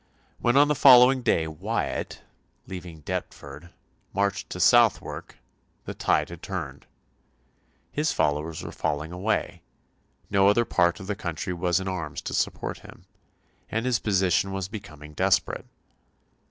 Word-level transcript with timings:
When 0.39 0.57
on 0.57 0.67
the 0.67 0.73
following 0.73 1.21
day 1.21 1.45
Wyatt, 1.47 2.23
leaving 2.65 3.01
Deptford, 3.01 3.69
marched 4.15 4.49
to 4.49 4.59
Southwark 4.59 5.37
the 5.85 5.93
tide 5.93 6.29
had 6.29 6.41
turned. 6.41 6.87
His 7.91 8.11
followers 8.11 8.63
were 8.63 8.71
falling 8.71 9.11
away; 9.11 9.61
no 10.27 10.47
other 10.47 10.65
part 10.65 10.99
of 10.99 11.05
the 11.05 11.13
country 11.15 11.53
was 11.53 11.79
in 11.79 11.87
arms 11.87 12.19
to 12.23 12.33
support 12.33 12.79
him; 12.79 13.05
and 13.69 13.85
his 13.85 13.99
position 13.99 14.51
was 14.51 14.67
becoming 14.67 15.13
desperate. 15.13 15.67